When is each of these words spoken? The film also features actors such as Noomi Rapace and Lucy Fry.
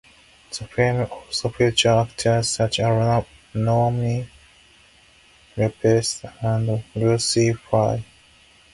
The 0.49 0.65
film 0.67 1.07
also 1.11 1.49
features 1.49 1.85
actors 1.85 2.49
such 2.49 2.79
as 2.79 3.23
Noomi 3.53 4.27
Rapace 5.55 6.33
and 6.41 6.83
Lucy 6.95 7.53
Fry. 7.53 8.03